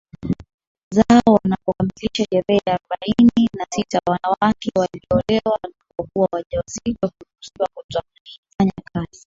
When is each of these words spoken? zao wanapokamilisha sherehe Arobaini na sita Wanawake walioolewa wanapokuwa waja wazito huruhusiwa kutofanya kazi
zao 0.95 1.33
wanapokamilisha 1.43 2.25
sherehe 2.31 2.61
Arobaini 2.65 3.49
na 3.57 3.65
sita 3.69 3.99
Wanawake 4.07 4.71
walioolewa 4.75 5.41
wanapokuwa 5.63 6.27
waja 6.31 6.57
wazito 6.59 7.07
huruhusiwa 7.19 7.67
kutofanya 7.73 8.83
kazi 8.93 9.19